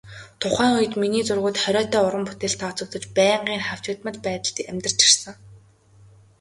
Тухайн 0.41 0.73
үед 0.79 0.93
миний 1.01 1.23
зургууд 1.27 1.57
хориотой 1.63 2.01
уран 2.07 2.25
бүтээлд 2.27 2.59
тооцогдож, 2.61 3.03
байнгын 3.17 3.65
хавчигдмал 3.67 4.17
байдалд 4.27 4.57
амьдарч 4.71 4.99
ирсэн. 5.07 5.35